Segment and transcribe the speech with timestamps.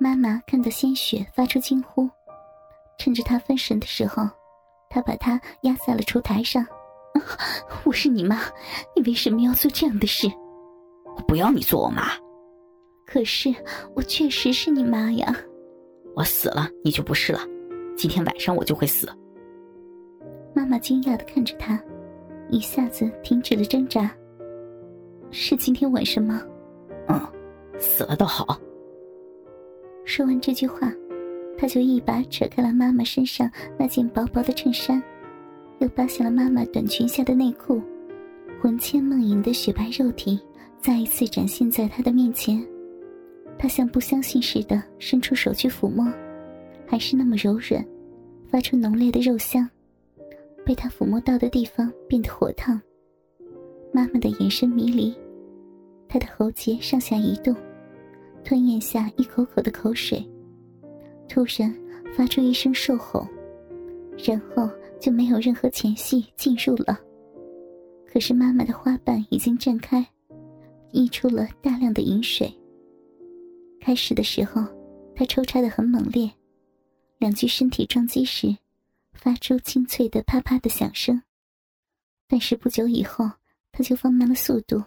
[0.00, 2.08] 妈妈看到鲜血，发出惊呼。
[2.98, 4.28] 趁着他分神的时候，
[4.88, 6.64] 他把他压在了烛台上。
[7.84, 8.40] 我是你妈，
[8.94, 10.28] 你为什么要做这样的事？
[11.16, 12.12] 我不要你做我妈。
[13.06, 13.52] 可是
[13.96, 15.34] 我确实是你妈呀。
[16.14, 17.40] 我死了，你就不是了。
[17.96, 19.08] 今天晚上我就会死。
[20.54, 21.80] 妈妈惊讶的看着他，
[22.50, 24.08] 一下子停止了挣扎。
[25.32, 26.40] 是今天晚上吗？
[27.08, 27.20] 嗯，
[27.80, 28.56] 死了倒好。
[30.08, 30.90] 说完这句话，
[31.58, 35.02] 他就一把扯开了妈妈身上那件薄薄的衬衫，
[35.80, 37.82] 又扒下了妈妈短裙下的内裤，
[38.58, 40.40] 魂牵梦萦的雪白肉体
[40.80, 42.66] 再一次展现在他的面前。
[43.58, 46.10] 他像不相信似的伸出手去抚摸，
[46.86, 47.84] 还是那么柔软，
[48.50, 49.68] 发出浓烈的肉香。
[50.64, 52.80] 被他抚摸到的地方变得火烫。
[53.92, 55.14] 妈妈的眼神迷离，
[56.08, 57.54] 她的喉结上下移动，
[58.44, 60.26] 吞咽下一口口的口水，
[61.28, 61.74] 突然
[62.16, 63.26] 发出一声兽吼，
[64.26, 66.98] 然后就没有任何前戏进入了。
[68.06, 70.06] 可是妈妈的花瓣已经绽开，
[70.92, 72.52] 溢出了大量的饮水。
[73.80, 74.64] 开始的时候，
[75.14, 76.30] 他抽插的很猛烈，
[77.18, 78.56] 两具身体撞击时，
[79.12, 81.22] 发出清脆的啪啪的响声。
[82.26, 83.30] 但是不久以后，
[83.72, 84.82] 他就放慢了速度，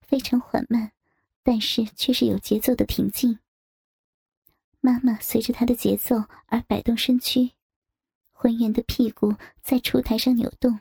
[0.00, 0.90] 非常缓慢，
[1.46, 3.38] 但是却是有节奏的挺进。
[4.80, 7.52] 妈妈随着他的节奏而摆动身躯，
[8.32, 10.80] 浑圆的屁股在烛台上扭动，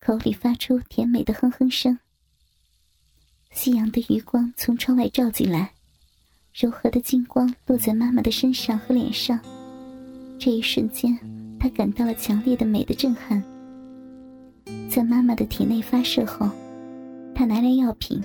[0.00, 2.00] 口里发出甜美的哼哼声。
[3.52, 5.74] 夕阳的余光从窗外照进来。
[6.52, 9.38] 柔和的金光落在妈妈的身上和脸上，
[10.40, 11.16] 这一瞬间，
[11.60, 13.40] 他感到了强烈的美的震撼。
[14.90, 16.50] 在妈妈的体内发射后，
[17.32, 18.20] 他拿来药品，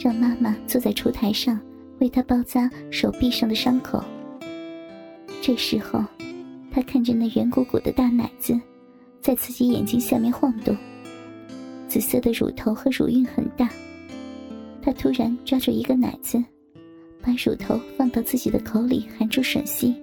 [0.00, 1.60] 让妈妈坐在烛台上
[2.00, 4.02] 为他包扎手臂上的伤口。
[5.42, 6.02] 这时候，
[6.72, 8.58] 他看着那圆鼓鼓的大奶子，
[9.20, 10.76] 在自己眼睛下面晃动，
[11.86, 13.68] 紫色的乳头和乳晕很大。
[14.80, 16.42] 他突然抓住一个奶子。
[17.22, 19.94] 把乳头放到自己的口里含住吮吸，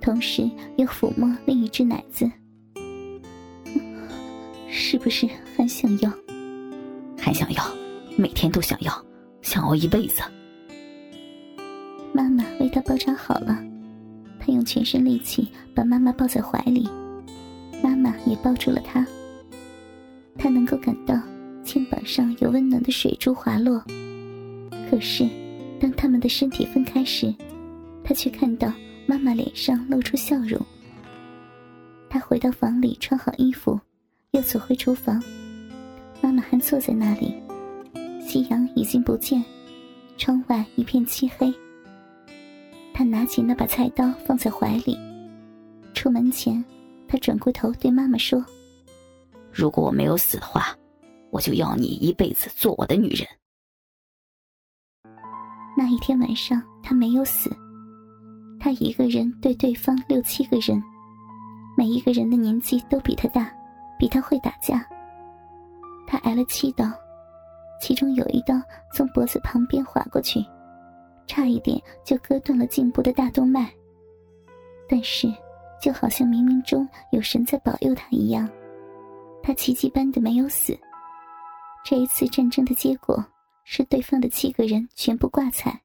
[0.00, 2.24] 同时又抚摸另一只奶子，
[4.66, 6.10] 是不是很想要？
[7.18, 7.62] 还想要，
[8.16, 9.04] 每天都想要，
[9.42, 10.22] 想熬一辈子。
[12.12, 13.62] 妈妈为他包扎好了，
[14.38, 16.88] 他用全身力气把妈妈抱在怀里，
[17.82, 19.06] 妈妈也抱住了他。
[20.38, 21.20] 他能够感到
[21.62, 23.82] 肩膀上有温暖的水珠滑落，
[24.90, 25.28] 可是。
[25.80, 27.34] 当他们的身体分开时，
[28.02, 28.72] 他却看到
[29.06, 30.58] 妈妈脸上露出笑容。
[32.08, 33.78] 他回到房里穿好衣服，
[34.30, 35.22] 又走回厨房。
[36.22, 37.34] 妈妈还坐在那里，
[38.34, 39.40] 夕阳已经不见，
[40.16, 41.54] 窗外一片漆黑。
[42.92, 44.98] 他拿起那把菜刀放在怀里，
[45.94, 46.64] 出门前，
[47.06, 48.44] 他转过头对妈妈说
[49.54, 50.76] ：“如果我没有死的话，
[51.30, 53.24] 我就要你一辈子做我的女人。”
[55.78, 57.56] 那一天晚上，他没有死。
[58.58, 60.82] 他一个人对对方六七个人，
[61.78, 63.48] 每一个人的年纪都比他大，
[63.96, 64.84] 比他会打架。
[66.04, 66.90] 他挨了七刀，
[67.80, 68.54] 其中有一刀
[68.92, 70.44] 从脖子旁边划过去，
[71.26, 73.72] 差一点就割断了颈部的大动脉。
[74.88, 75.32] 但是，
[75.80, 78.48] 就好像冥冥中有神在保佑他一样，
[79.42, 80.78] 他奇迹般的没有死。
[81.84, 83.24] 这一次战争的结果。
[83.66, 85.80] 是对方的七个人全部挂彩，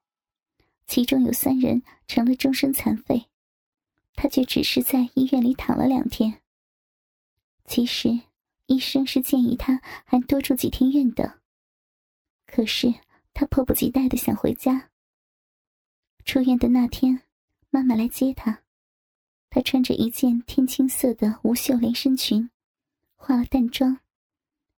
[0.86, 3.24] 其中有三人成了终身残废，
[4.16, 6.42] 他却只是在医院里躺了两天。
[7.64, 8.20] 其实
[8.66, 11.39] 医生是建议他还多住几天院的，
[12.50, 12.92] 可是
[13.32, 14.90] 他迫不及待的想回家。
[16.24, 17.20] 出院的那天，
[17.70, 18.60] 妈妈来接他，
[19.48, 22.50] 她穿着一件天青色的无袖连身裙，
[23.16, 23.98] 化了淡妆，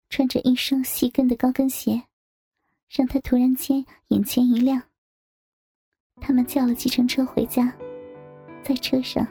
[0.08, 2.04] 穿着一双细跟的高跟鞋。
[2.88, 4.82] 让他突然间眼前一亮。
[6.20, 7.74] 他们叫了计程车回家，
[8.62, 9.26] 在车上，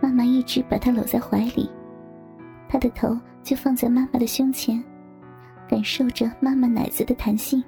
[0.00, 1.68] 妈妈一直把他搂在怀里，
[2.68, 4.80] 他的头就放在妈妈的胸前，
[5.68, 7.60] 感受着妈妈奶子的弹性。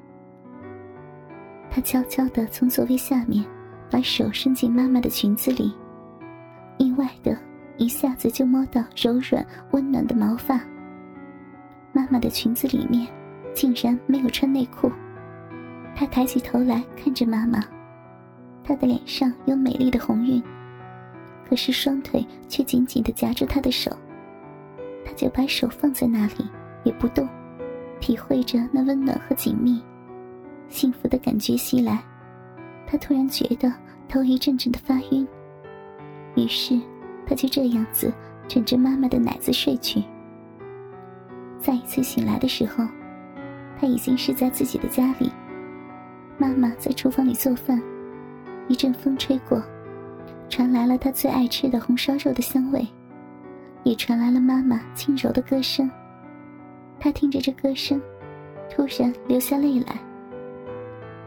[1.75, 3.43] 他悄悄地从座位下面
[3.91, 5.75] 把手伸进妈妈的裙子里，
[6.77, 7.35] 意外的
[7.79, 10.61] 一下子就摸到柔软温暖的毛发。
[11.91, 13.09] 妈妈的裙子里面
[13.55, 14.93] 竟然没有穿内裤。
[15.95, 17.65] 他抬起头来看着妈妈，
[18.63, 20.43] 她的脸上有美丽的红晕，
[21.49, 23.91] 可是双腿却紧紧地夹住他的手。
[25.07, 26.47] 他就把手放在那里，
[26.85, 27.27] 也不动，
[27.99, 29.83] 体会着那温暖和紧密，
[30.69, 32.03] 幸福的感觉袭来。
[32.87, 33.73] 他突然觉得
[34.09, 35.27] 头一阵阵的发晕，
[36.37, 36.79] 于是
[37.27, 38.13] 他就这样子
[38.47, 40.03] 枕着妈妈的奶子睡去。
[41.59, 42.85] 再一次醒来的时候，
[43.81, 45.31] 他已经是在自己的家里，
[46.37, 47.81] 妈妈在厨房里做饭，
[48.69, 49.63] 一阵风吹过，
[50.49, 52.87] 传来了他最爱吃的红烧肉的香味，
[53.85, 55.91] 也传来了妈妈轻柔的歌声。
[57.01, 58.01] 他听着这歌声，
[58.69, 59.97] 突然流下泪来。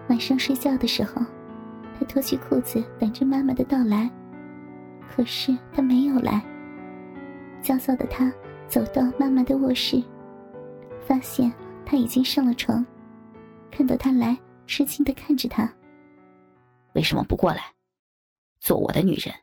[0.09, 1.21] 晚上睡觉的时候。
[1.97, 4.11] 他脱去裤子，等着妈妈的到来，
[5.09, 6.45] 可是她没有来。
[7.61, 8.29] 焦躁的他
[8.67, 10.03] 走到妈妈的卧室，
[11.07, 11.49] 发现
[11.85, 12.85] 她已经上了床，
[13.71, 14.37] 看到他来，
[14.67, 15.73] 吃惊的看着他。
[16.95, 17.73] 为什么不过来？
[18.59, 19.33] 做我的女人，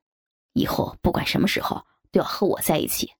[0.52, 3.10] 以后不管什么时候都要和我在一起。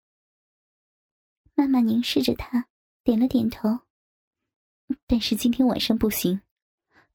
[1.55, 2.67] 妈妈凝视着他，
[3.03, 3.79] 点了点头。
[5.07, 6.43] 但是今天晚上不行，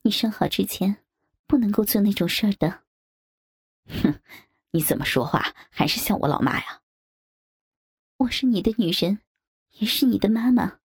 [0.08, 1.04] 你上好之前。
[1.48, 2.84] 不能够做那种事儿的。
[3.88, 4.22] 哼，
[4.72, 6.82] 你怎么说话还是像我老妈呀？
[8.18, 9.22] 我是你的女人，
[9.80, 10.80] 也是你的妈妈。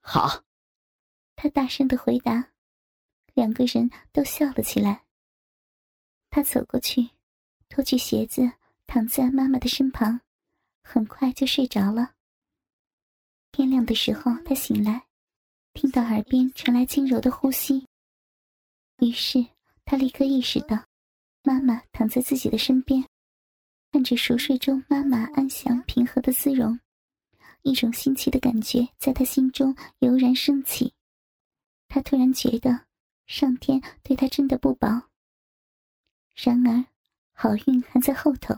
[0.00, 0.44] 好，
[1.36, 2.52] 他大声的回答。
[3.34, 5.04] 两个人都笑了起来。
[6.30, 7.10] 他走过去，
[7.68, 8.52] 脱去鞋子，
[8.86, 10.20] 躺在妈妈的身旁，
[10.82, 12.14] 很快就睡着了。
[13.52, 15.06] 天亮的时候，他醒来，
[15.74, 17.86] 听到耳边传来轻柔的呼吸，
[18.98, 19.46] 于是。
[19.90, 20.84] 他立刻意识到，
[21.42, 23.02] 妈妈躺在自己的身边，
[23.90, 26.78] 看着熟睡中妈妈安详平和的姿容，
[27.62, 30.92] 一种新奇的感觉在他心中油然升起。
[31.88, 32.84] 他突然觉得，
[33.26, 35.04] 上天对他真的不薄。
[36.34, 36.84] 然而，
[37.32, 38.54] 好运还在后头。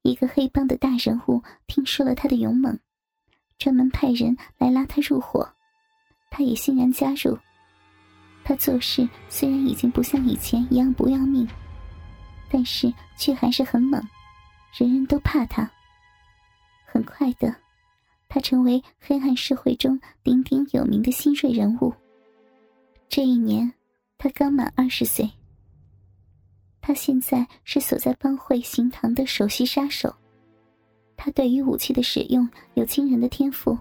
[0.00, 2.80] 一个黑帮的大人物听说了他的勇猛，
[3.58, 5.54] 专门派人来拉他入伙，
[6.30, 7.38] 他也欣然加入。
[8.44, 11.46] 他做事虽然已经不像以前一样不要命，
[12.50, 14.02] 但是却还是很猛，
[14.76, 15.70] 人人都怕他。
[16.84, 17.54] 很快的，
[18.28, 21.94] 他成为黑暗社会中鼎鼎有名的新锐人物。
[23.08, 23.72] 这一年，
[24.18, 25.30] 他刚满二十岁。
[26.80, 30.12] 他现在是所在帮会行堂的首席杀手，
[31.16, 33.78] 他对于武器的使用有惊人的天赋。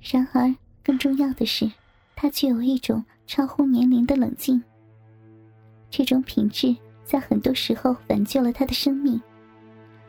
[0.00, 0.54] 然而，
[0.84, 1.68] 更重要的是，
[2.14, 3.04] 他具有一种。
[3.26, 4.62] 超乎年龄的冷静，
[5.90, 6.74] 这种品质
[7.04, 9.20] 在很多时候挽救了他的生命，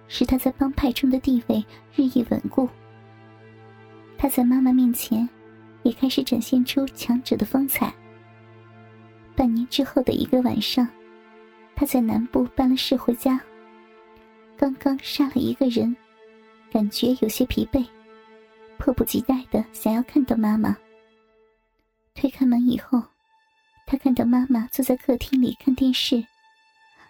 [0.07, 1.65] 使他在帮派中的地位
[1.95, 2.69] 日益稳固。
[4.17, 5.27] 他在妈妈面前
[5.83, 7.93] 也开始展现出强者的风采。
[9.35, 10.87] 半年之后的一个晚上，
[11.75, 13.39] 他在南部办了事回家，
[14.55, 15.95] 刚刚杀了一个人，
[16.71, 17.85] 感觉有些疲惫，
[18.77, 20.75] 迫不及待的想要看到妈妈。
[22.19, 22.99] 推开门以后，
[23.85, 26.25] 他看到妈妈坐在客厅里看电视，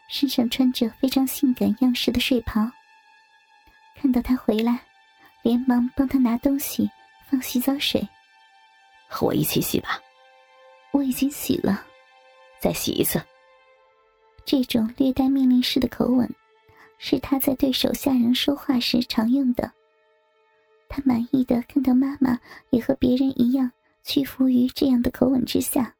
[0.10, 2.70] 身上穿着非常性感样式的睡袍。
[3.96, 4.82] 看到他回来，
[5.44, 6.92] 连忙帮他拿东西，
[7.30, 8.06] 放洗澡水。
[9.08, 9.98] 和我一起洗吧。
[10.92, 11.86] 我已经洗了，
[12.60, 13.22] 再洗一次。
[14.44, 16.30] 这种略带命令式的口吻，
[16.98, 19.72] 是他在对手下人说话时常用的。
[20.90, 22.38] 他满意的看到妈妈
[22.72, 23.72] 也和别人一样。
[24.08, 25.98] 屈服于这样的口吻之下，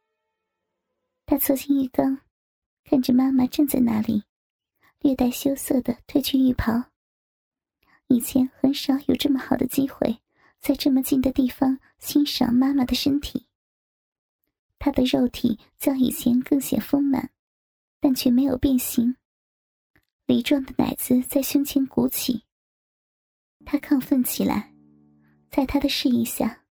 [1.26, 2.22] 他凑近浴缸，
[2.86, 4.24] 看着妈妈站在那里，
[5.02, 6.86] 略带羞涩的褪去浴袍。
[8.08, 10.20] 以前很少有这么好的机会，
[10.62, 13.46] 在这么近的地方欣赏妈妈的身体。
[14.80, 17.30] 她的肉体较以前更显丰满，
[18.00, 19.18] 但却没有变形，
[20.26, 22.46] 梨状的奶子在胸前鼓起。
[23.66, 24.74] 他亢奋起来，
[25.52, 26.64] 在他的示意下。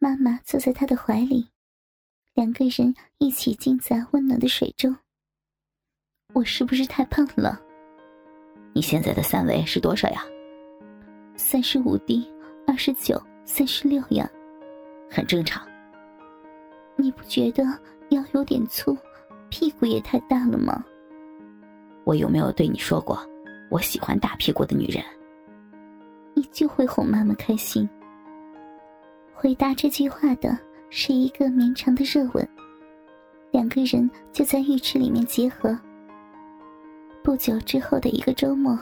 [0.00, 1.48] 妈妈坐在他的怀里，
[2.34, 4.94] 两个人一起浸在温暖的水中。
[6.34, 7.60] 我是不是太胖了？
[8.72, 10.22] 你现在的三围是多少呀？
[11.34, 12.32] 三十五 D，
[12.64, 14.30] 二十九，三十六呀，
[15.10, 15.66] 很正常。
[16.94, 17.64] 你不觉得
[18.10, 18.96] 腰有点粗，
[19.48, 20.84] 屁股也太大了吗？
[22.04, 23.20] 我有没有对你说过，
[23.68, 25.04] 我喜欢大屁股的女人？
[26.34, 27.88] 你就会哄妈妈开心。
[29.40, 30.58] 回答这句话的
[30.90, 32.48] 是一个绵长的热吻，
[33.52, 35.78] 两个人就在浴池里面结合。
[37.22, 38.76] 不久之后的一个周末，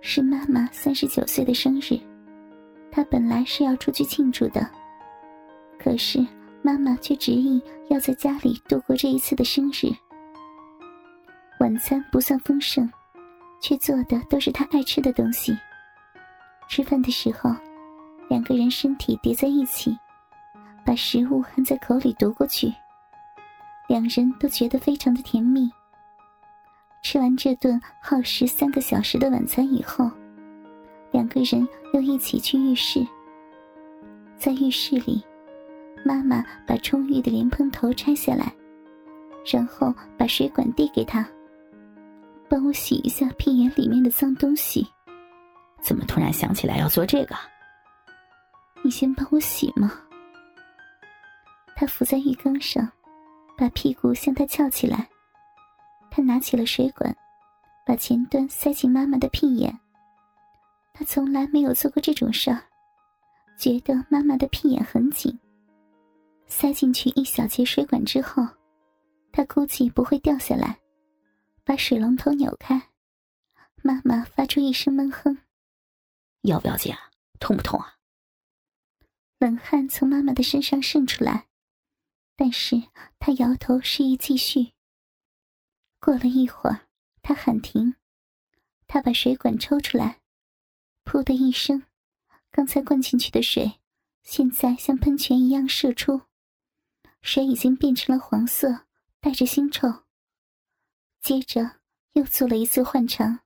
[0.00, 2.00] 是妈妈三十九岁的生日，
[2.90, 4.66] 她本来是要出去庆祝的，
[5.78, 6.26] 可是
[6.62, 7.60] 妈妈却执意
[7.90, 9.92] 要在家里度过这一次的生日。
[11.60, 12.90] 晚餐不算丰盛，
[13.60, 15.54] 却做的都是她爱吃的东西。
[16.70, 17.54] 吃饭的时候。
[18.28, 19.96] 两个人身体叠在一起，
[20.84, 22.72] 把食物含在口里读过去，
[23.88, 25.70] 两人都觉得非常的甜蜜。
[27.02, 30.10] 吃完这顿耗时三个小时的晚餐以后，
[31.12, 33.06] 两个人又一起去浴室。
[34.38, 35.22] 在浴室里，
[36.04, 38.52] 妈妈把充裕的莲蓬头拆下来，
[39.46, 41.26] 然后把水管递给他，
[42.48, 44.86] 帮我洗一下屁眼里面的脏东西。
[45.82, 47.36] 怎么突然想起来要做这个？
[48.84, 49.90] 你先帮我洗嘛。
[51.74, 52.86] 他伏在浴缸上，
[53.56, 55.08] 把屁股向他翘起来。
[56.10, 57.16] 他拿起了水管，
[57.86, 59.80] 把前端塞进妈妈的屁眼。
[60.92, 62.62] 他从来没有做过这种事儿，
[63.58, 65.36] 觉得妈妈的屁眼很紧。
[66.46, 68.46] 塞进去一小节水管之后，
[69.32, 70.78] 他估计不会掉下来，
[71.64, 72.80] 把水龙头扭开。
[73.82, 75.38] 妈妈发出一声闷哼
[76.42, 76.98] ：“要不要紧啊？
[77.40, 77.93] 痛不痛啊？”
[79.38, 81.48] 冷汗从妈妈的身上渗出来，
[82.36, 82.84] 但是
[83.18, 84.72] 她摇头示意继续。
[86.00, 86.88] 过了一会儿，
[87.22, 87.96] 她喊停。
[88.86, 90.20] 她把水管抽出来，
[91.04, 91.84] 噗的一声，
[92.50, 93.80] 刚才灌进去的水，
[94.22, 96.22] 现在像喷泉一样射出，
[97.22, 98.86] 水已经变成了黄色，
[99.20, 100.04] 带着腥臭。
[101.20, 101.80] 接着
[102.12, 103.40] 又做了一次换肠，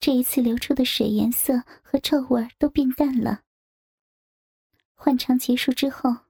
[0.00, 3.44] 这一次流出的水颜色和臭味都变淡了。
[5.00, 6.26] 换床结束之后，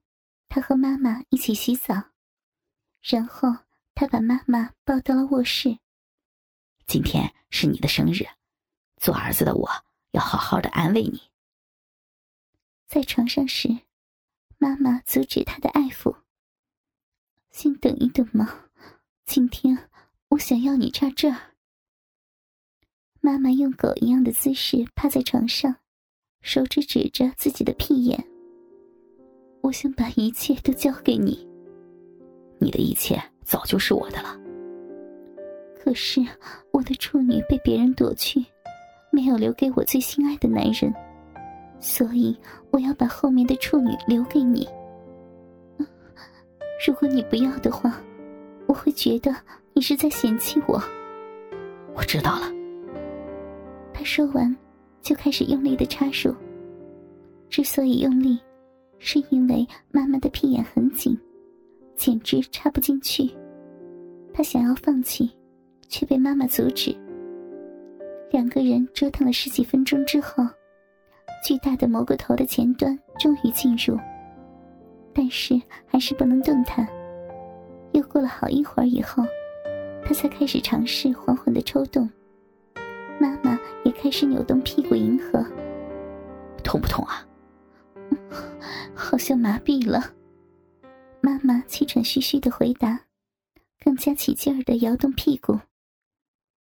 [0.49, 2.11] 他和妈妈一起洗澡，
[3.03, 3.57] 然后。
[4.01, 5.81] 他把妈妈抱到了卧室。
[6.87, 8.25] 今天是你的生日，
[8.97, 9.69] 做儿子的我
[10.13, 11.21] 要好好的安慰你。
[12.87, 13.81] 在床上时，
[14.57, 16.19] 妈妈阻止他的爱抚。
[17.51, 18.71] 先等一等嘛，
[19.27, 19.91] 今天
[20.29, 21.57] 我想要你扎这儿。
[23.21, 25.75] 妈妈用狗一样的姿势趴在床上，
[26.41, 28.25] 手指指着自己的屁眼。
[29.61, 31.47] 我想把一切都交给你，
[32.59, 33.21] 你的一切。
[33.45, 34.39] 早就是我的了。
[35.83, 36.21] 可是
[36.71, 38.45] 我的处女被别人夺去，
[39.11, 40.93] 没有留给我最心爱的男人，
[41.81, 42.37] 所以
[42.71, 44.69] 我要把后面的处女留给你。
[46.87, 47.99] 如果你不要的话，
[48.67, 49.35] 我会觉得
[49.73, 50.79] 你是在嫌弃我。
[51.95, 52.53] 我知道了。
[53.95, 54.55] 他说完，
[55.01, 56.35] 就开始用力的插入。
[57.49, 58.39] 之所以用力，
[58.99, 61.19] 是因为妈妈的屁眼很紧。
[61.97, 63.29] 简直插不进去，
[64.33, 65.29] 他想要放弃，
[65.89, 66.97] 却被妈妈阻止。
[68.31, 70.47] 两个人折腾了十几分钟之后，
[71.45, 73.99] 巨大的蘑菇头的前端终于进入，
[75.13, 76.87] 但是还是不能动弹。
[77.91, 79.25] 又过了好一会儿以后，
[80.05, 82.09] 他才开始尝试缓缓的抽动。
[83.19, 85.45] 妈妈也开始扭动屁股迎合。
[86.63, 87.27] 痛不痛啊？
[89.09, 90.15] 好像麻痹了。
[91.23, 93.07] 妈妈气喘吁吁的回答，
[93.83, 95.59] 更加起劲儿的摇动屁股。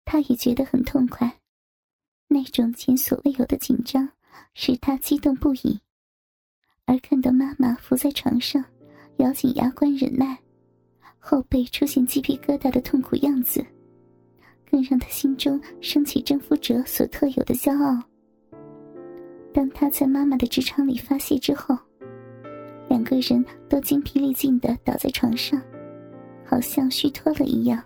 [0.04, 1.40] 她也觉得很痛快，
[2.28, 4.09] 那种前所未有的紧张
[4.54, 5.80] 使她激动不已。
[6.85, 8.64] 而看到妈妈伏在床上，
[9.16, 10.38] 咬紧牙关忍耐，
[11.18, 13.66] 后背出现鸡皮疙瘩的痛苦样子，
[14.71, 18.00] 更让她心中升起征服者所特有的骄傲。
[19.52, 21.76] 当他在妈妈的职场里发泄之后。
[22.99, 25.62] 两个人都精疲力尽的倒在床上，
[26.45, 27.81] 好像虚脱了一样。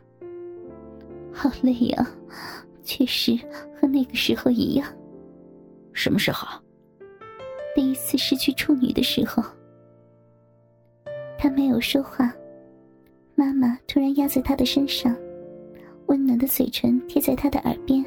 [1.31, 2.11] 好累呀，
[2.83, 3.39] 确实
[3.79, 4.89] 和那个时候一样。
[5.93, 6.49] 什么时候？
[7.75, 9.45] 第一次失去处女的时候。
[11.39, 12.33] 他没有说话，
[13.35, 15.15] 妈妈突然压在他的身上，
[16.07, 18.03] 温暖的嘴唇贴在他的耳边。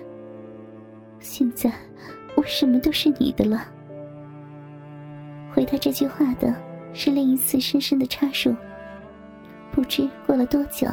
[1.19, 1.71] 现在
[2.35, 3.71] 我什么都是你的了。
[5.53, 6.64] 回答这句话的。
[6.95, 8.55] 是另一次深深的插入。
[9.71, 10.87] 不知过了多久，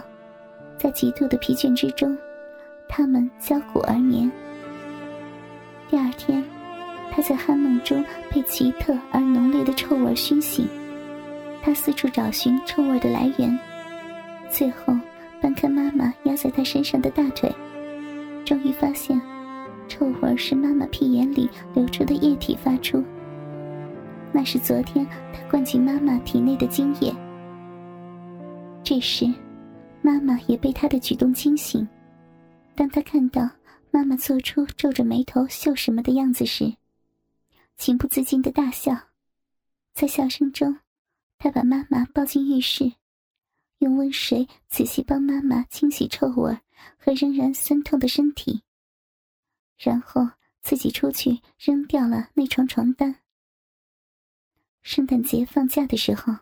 [0.76, 2.18] 在极度的疲倦之中，
[2.88, 4.30] 他们交骨而眠。
[5.88, 6.44] 第二天，
[7.10, 10.68] 他在酣梦中被奇特而浓烈的臭味熏醒。
[11.62, 13.56] 他四处找寻臭味的来源，
[14.50, 14.92] 最后
[15.40, 17.48] 搬开妈妈压在他身上的大腿，
[18.44, 19.20] 终于发现，
[19.86, 23.04] 臭味是妈妈屁眼里流出的液体发出。
[24.32, 27.14] 那是昨天他灌进妈妈体内的精液。
[28.82, 29.32] 这时，
[30.00, 31.86] 妈妈也被他的举动惊醒。
[32.74, 33.48] 当他看到
[33.90, 36.74] 妈妈做出皱着眉头秀什么的样子时，
[37.76, 38.96] 情不自禁的大笑。
[39.92, 40.78] 在笑声中，
[41.38, 42.90] 他把妈妈抱进浴室，
[43.78, 46.58] 用温水仔细帮妈妈清洗臭味
[46.96, 48.62] 和仍然酸痛的身体，
[49.76, 50.26] 然后
[50.62, 53.14] 自己出去扔掉了那床床单。
[54.82, 56.34] 圣诞节放假的时候，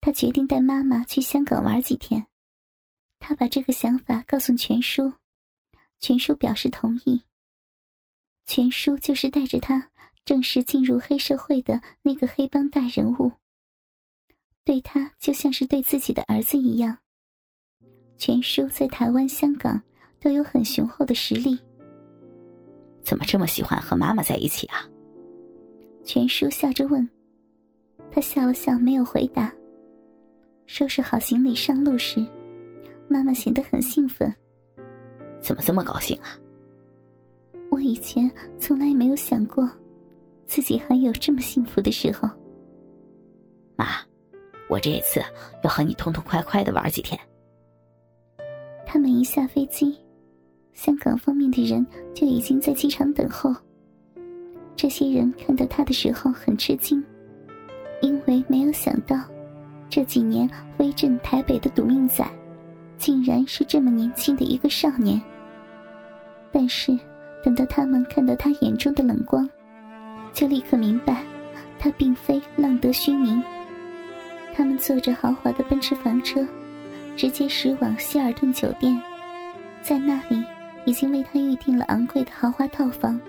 [0.00, 2.26] 他决定带妈妈去香港玩几天。
[3.18, 5.12] 他把这个想法告诉全叔，
[6.00, 7.22] 全叔表示同意。
[8.46, 9.90] 全叔就是带着他
[10.24, 13.32] 正式进入黑社会的那个黑帮大人物，
[14.64, 16.98] 对他就像是对自己的儿子一样。
[18.16, 19.82] 全叔在台湾、香港
[20.18, 21.58] 都有很雄厚的实力。
[23.02, 24.88] 怎么这么喜欢和妈妈在一起啊？
[26.04, 27.06] 全叔笑着问。
[28.10, 29.52] 他笑了笑，没有回答。
[30.66, 32.24] 收拾好行李上路时，
[33.08, 34.32] 妈妈显得很兴奋。
[35.40, 36.36] 怎么这么高兴啊？
[37.70, 39.68] 我以前从来没有想过，
[40.46, 42.28] 自己还有这么幸福的时候。
[43.76, 43.86] 妈，
[44.68, 45.20] 我这一次
[45.62, 47.18] 要和你痛痛快快的玩几天。
[48.84, 49.96] 他们一下飞机，
[50.72, 53.54] 香港方面的人就已经在机场等候。
[54.74, 57.02] 这些人看到他的时候很吃惊，
[58.00, 59.16] 因为没有想到，
[59.88, 62.24] 这几年威震台北的赌命仔，
[62.96, 65.20] 竟然是这么年轻的一个少年。
[66.52, 66.98] 但是，
[67.44, 69.48] 等到他们看到他眼中的冷光，
[70.32, 71.22] 就立刻明白，
[71.78, 73.42] 他并非浪得虚名。
[74.54, 76.46] 他们坐着豪华的奔驰房车。
[77.16, 78.96] 直接驶往希尔顿酒店，
[79.82, 80.40] 在那里
[80.84, 83.20] 已经为他预定了昂贵的豪华套房。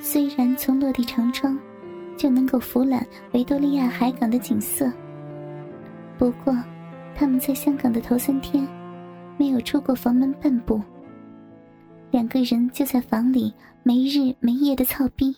[0.00, 1.58] 虽然从落地长窗
[2.22, 4.88] 就能够俯览维多利亚海港的景色，
[6.16, 6.54] 不过
[7.16, 8.64] 他们在香港的头三天
[9.36, 10.80] 没有出过房门半步。
[12.12, 13.52] 两个人就在房里
[13.82, 15.36] 没日没夜的操逼，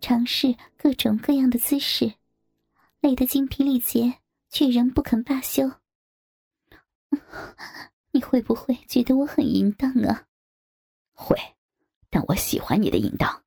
[0.00, 2.14] 尝试各种各样的姿势，
[3.00, 4.14] 累得精疲力竭，
[4.48, 5.72] 却仍不肯罢休。
[8.12, 10.22] 你会不会觉得我很淫荡啊？
[11.12, 11.36] 会，
[12.08, 13.42] 但我喜欢你的淫荡。